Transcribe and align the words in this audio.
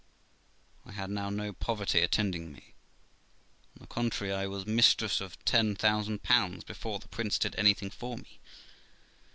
I 0.83 0.93
had 0.93 1.11
now 1.11 1.29
no 1.29 1.53
poverty 1.53 1.99
attending 2.01 2.51
me; 2.51 2.73
on 3.75 3.81
the 3.81 3.85
contrary, 3.85 4.33
I 4.33 4.47
was 4.47 4.65
mistress 4.65 5.21
of 5.21 5.37
ten 5.45 5.75
thousand 5.75 6.23
pounds 6.23 6.63
before 6.63 6.97
the 6.97 7.07
prince 7.07 7.37
did 7.37 7.53
anything 7.55 7.91
for 7.91 8.17
me. 8.17 8.39